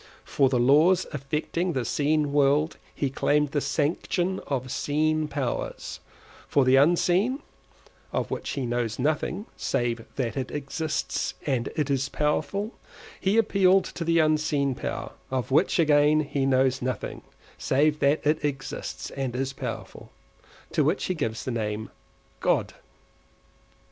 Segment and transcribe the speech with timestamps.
[0.25, 5.99] For the laws affecting the seen world he claimed the sanction of seen powers;
[6.47, 7.43] for the unseen
[8.11, 12.71] (of which he knows nothing save that it exists and is powerful)
[13.19, 17.21] he appealed to the unseen power (of which, again, he knows nothing
[17.59, 20.09] save that it exists and is powerful)
[20.71, 22.73] to which he gives the name of God.